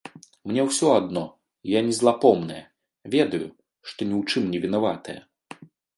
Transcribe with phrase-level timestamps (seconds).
[0.51, 1.21] Мне ўсё адно,
[1.71, 2.61] я не злапомная,
[3.17, 3.43] ведаю,
[3.91, 5.19] што ні ў чым не вінаватая.